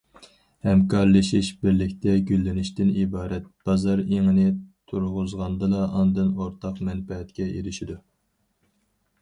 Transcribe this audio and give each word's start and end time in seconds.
ھەمكارلىشىش، 0.67 1.49
بىرلىكتە 1.65 2.15
گۈللىنىشتىن 2.31 2.89
ئىبارەت 3.03 3.45
بازار 3.71 4.03
ئېڭىنى 4.05 4.47
تۇرغۇزغاندىلا 4.93 5.85
ئاندىن 6.01 6.35
ئورتاق 6.39 6.85
مەنپەئەتكە 6.89 7.49
ئېرىشىدۇ. 7.53 8.01